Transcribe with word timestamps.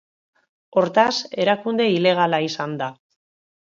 Hortaz, 0.81 1.13
erakunde 1.45 1.89
ilegala 2.01 2.43
izan 2.51 2.79
da. 2.85 2.93